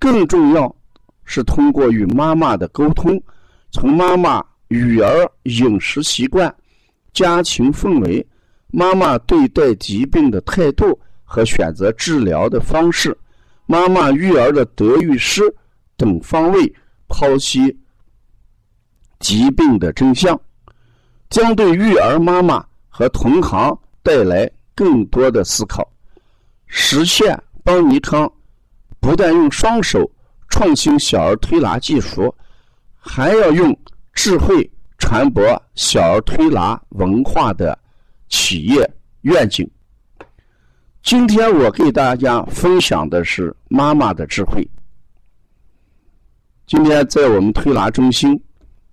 [0.00, 0.74] 更重要
[1.24, 3.22] 是通过与妈妈的沟通，
[3.70, 6.52] 从妈妈育儿饮食习惯、
[7.12, 8.26] 家庭氛围、
[8.68, 13.16] 妈妈对待疾病的态度和选择治疗的方式、
[13.66, 15.42] 妈妈育儿的得与失
[15.96, 16.74] 等方位
[17.06, 17.78] 剖析
[19.18, 20.40] 疾病的真相，
[21.28, 25.86] 将对育儿妈妈和同行带来更多的思考，
[26.66, 28.32] 实现邦尼康。
[29.00, 30.08] 不但用双手
[30.48, 32.32] 创新小儿推拿技术，
[32.96, 33.76] 还要用
[34.12, 35.42] 智慧传播
[35.74, 37.76] 小儿推拿文化的
[38.28, 38.88] 企业
[39.22, 39.68] 愿景。
[41.02, 44.68] 今天我给大家分享的是妈妈的智慧。
[46.66, 48.40] 今天在我们推拿中心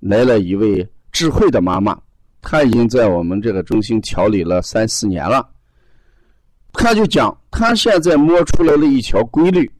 [0.00, 1.96] 来了一位智慧的妈妈，
[2.40, 5.46] 她已经在我们这个中心调理了三四年了。
[6.72, 9.70] 她就讲，她现在摸出来了一条规律。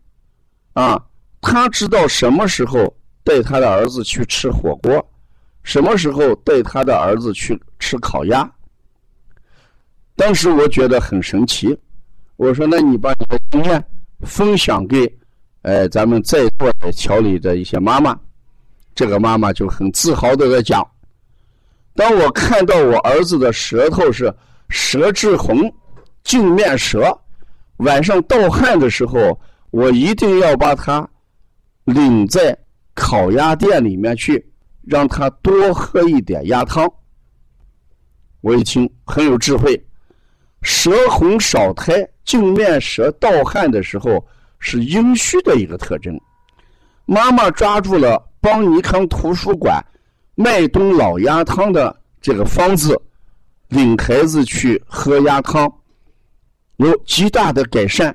[0.72, 1.02] 啊，
[1.40, 5.04] 他知道什么时候带他的儿子去吃火锅，
[5.64, 8.48] 什么时候带他的儿子去吃烤鸭。
[10.14, 11.76] 当时我觉得很神奇，
[12.36, 13.84] 我说：“那你把你的经验
[14.20, 15.12] 分享给，
[15.62, 18.16] 哎，咱们在座的调理的一些妈妈。”
[18.94, 20.88] 这个妈妈就很自豪的在讲
[21.96, 24.32] ：“当我看到我儿子的舌头是
[24.68, 25.74] 舌质红，
[26.22, 27.18] 镜面舌，
[27.78, 29.36] 晚上盗汗的时候。”
[29.70, 31.08] 我一定要把他
[31.84, 32.56] 领在
[32.94, 34.44] 烤鸭店里面去，
[34.82, 36.90] 让他多喝一点鸭汤。
[38.40, 39.80] 我一听很有智慧，
[40.62, 44.24] 舌红少苔、镜面舌盗汗的时候
[44.58, 46.18] 是阴虚的一个特征。
[47.04, 49.84] 妈妈抓住了邦尼康图书馆
[50.34, 53.00] 麦冬老鸭汤的这个方子，
[53.68, 55.72] 领孩子去喝鸭汤，
[56.76, 58.14] 有极大的改善。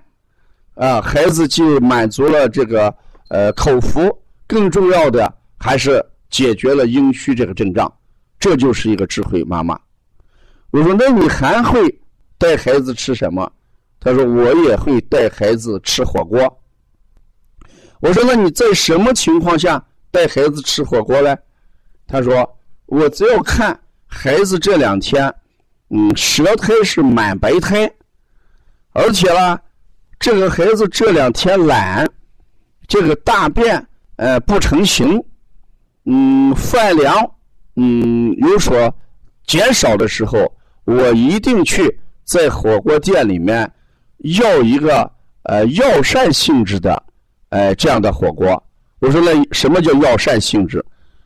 [0.75, 2.93] 啊，孩子既满足了这个
[3.29, 4.01] 呃口服，
[4.45, 7.91] 更重要的还是解决了阴虚这个症状，
[8.37, 9.79] 这就是一个智慧妈妈。
[10.71, 11.97] 我说，那你还会
[12.37, 13.49] 带孩子吃什么？
[14.01, 16.61] 他说，我也会带孩子吃火锅。
[18.01, 19.81] 我说，那你在什么情况下
[20.11, 21.37] 带孩子吃火锅呢？
[22.05, 25.33] 他说，我只要看孩子这两天，
[25.89, 27.89] 嗯，舌苔是满白苔，
[28.91, 29.57] 而且呢。
[30.25, 32.03] 这个孩子这两天懒，
[32.87, 35.23] 这个大便呃不成形，
[36.05, 37.15] 嗯，饭量
[37.75, 38.91] 嗯有所
[39.45, 40.51] 减少的时候，
[40.85, 43.71] 我一定去在火锅店里面
[44.39, 45.07] 要一个
[45.43, 47.03] 呃药膳性质的
[47.49, 48.63] 哎这样的火锅。
[49.01, 50.83] 我说那什么叫药膳性质？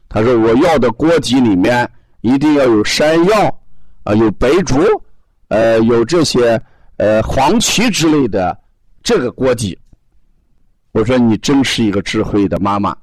[0.09, 1.89] 他说我要的锅底里面
[2.19, 3.61] 一定要有山药
[4.03, 4.83] 啊，有白术，
[5.47, 6.61] 呃，有这些
[6.97, 8.59] 呃黄芪之类的。
[9.03, 9.77] 这个锅底，
[10.91, 12.95] 我说你真是一个智慧的妈妈，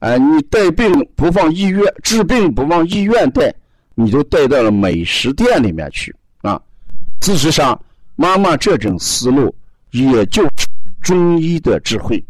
[0.00, 3.54] 哎，你带病不往医院治病不往医院带，
[3.94, 6.60] 你就带到了美食店里面去啊。
[7.22, 7.80] 事实上，
[8.16, 9.54] 妈妈这种思路
[9.90, 10.66] 也就是
[11.00, 12.24] 中医的智慧。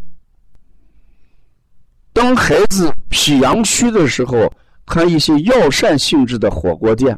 [2.13, 4.53] 当孩子脾阳虚的时候，
[4.87, 7.17] 看一些药膳性质的火锅店，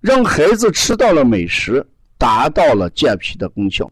[0.00, 3.90] 让孩子吃到了美食，达到了健脾的功效。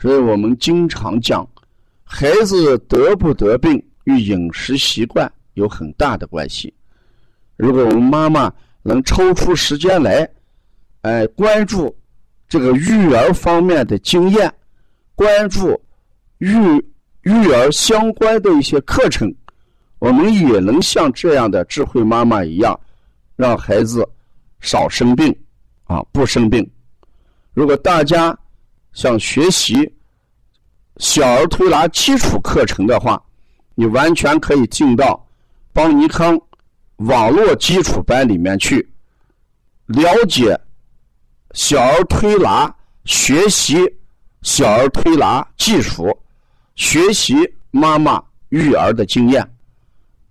[0.00, 1.46] 所以我们经常讲，
[2.04, 6.72] 孩子得不得病与饮食习惯有很大的关系。
[7.58, 8.50] 如果我们妈妈
[8.82, 10.26] 能抽出时间来，
[11.02, 11.94] 哎，关注
[12.48, 14.50] 这个育儿方面的经验，
[15.14, 15.78] 关注
[16.38, 16.56] 育
[17.24, 19.30] 育儿相关的一些课程，
[19.98, 22.80] 我们也能像这样的智慧妈妈一样，
[23.36, 24.02] 让孩子
[24.60, 25.30] 少生病，
[25.84, 26.66] 啊，不生病。
[27.52, 28.34] 如果大家。
[28.92, 29.90] 想学习
[30.96, 33.22] 小儿推拿基础课程的话，
[33.74, 35.26] 你完全可以进到
[35.72, 36.38] 邦尼康
[36.96, 38.86] 网络基础班里面去，
[39.86, 40.58] 了解
[41.52, 43.78] 小儿推拿，学习
[44.42, 46.14] 小儿推拿技术，
[46.74, 47.36] 学习
[47.70, 49.48] 妈妈育儿的经验。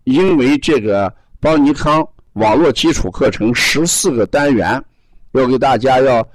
[0.03, 4.83] 因为这个邦尼康网络基础课程十四个单元，
[5.31, 6.27] 要给大家要。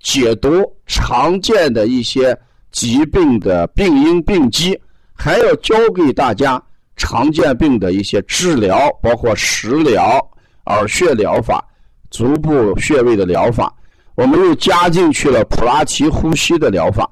[0.00, 2.36] 解读常见的一些
[2.72, 4.78] 疾病的病因病机，
[5.12, 6.62] 还要教给大家
[6.96, 10.18] 常见病的一些治疗，包括食疗、
[10.64, 11.62] 耳穴疗法、
[12.10, 13.72] 足部穴位的疗法。
[14.14, 17.10] 我们又加进去了普拉提呼吸的疗法。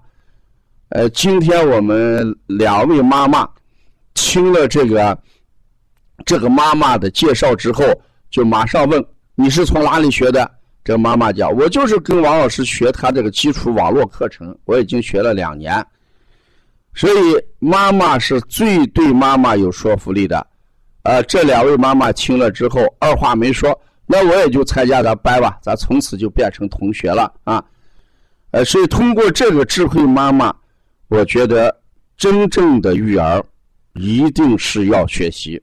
[0.91, 3.49] 呃，今天我们两位妈妈
[4.15, 5.19] 听了这个
[6.25, 7.85] 这个妈妈的介绍之后，
[8.31, 9.05] 就马上问
[9.35, 10.58] 你是从哪里学的？
[10.89, 15.87] 这个妈妈讲，我就是跟王老师学他这个基础网络课程，我已经学了两年。
[16.95, 17.15] 所以
[17.59, 20.47] 妈妈是最对妈妈有说服力的。
[21.03, 23.79] 呃，这两位妈妈听了之后，二话没说。
[24.07, 27.63] 那我也就参加咱班吧，咱从此就变成同学了啊！
[28.53, 30.51] 呃，所以通过这个智慧妈妈，
[31.09, 31.83] 我觉得
[32.17, 33.45] 真正的育儿
[33.93, 35.63] 一定是要学习。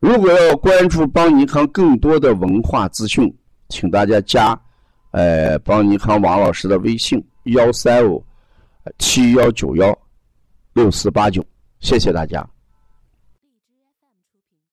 [0.00, 3.34] 如果要关注邦尼康更多的文化资讯，
[3.68, 4.58] 请大家加
[5.10, 8.24] 呃邦尼康王老师的微信幺三五
[8.98, 9.96] 七幺九幺
[10.74, 11.44] 六四八九，
[11.80, 12.46] 谢谢大家。